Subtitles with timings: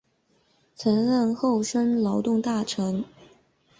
[0.75, 3.05] 曾任厚生劳动大臣。